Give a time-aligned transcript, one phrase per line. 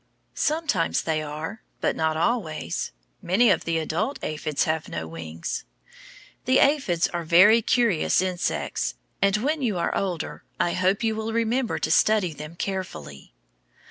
[0.33, 2.91] Sometimes they are, but not always.
[3.21, 5.63] Many of the adult aphids have no wings.
[6.45, 11.33] The aphids are very curious insects, and when you are older I hope you will
[11.33, 13.35] remember to study them carefully.